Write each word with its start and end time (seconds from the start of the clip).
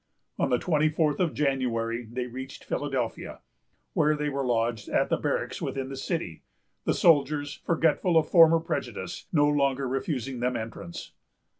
On 0.39 0.49
the 0.49 0.57
twenty 0.57 0.89
fourth 0.89 1.19
of 1.19 1.35
January, 1.35 2.07
they 2.11 2.25
reached 2.25 2.63
Philadelphia, 2.63 3.39
where 3.93 4.15
they 4.15 4.29
were 4.29 4.43
lodged 4.43 4.89
at 4.89 5.09
the 5.09 5.17
barracks 5.17 5.61
within 5.61 5.89
the 5.89 5.95
city; 5.95 6.41
the 6.85 6.93
soldiers, 6.95 7.61
forgetful 7.67 8.17
of 8.17 8.27
former 8.27 8.59
prejudice, 8.59 9.27
no 9.31 9.45
longer 9.47 9.87
refusing 9.87 10.39
them 10.39 10.57
entrance. 10.57 11.11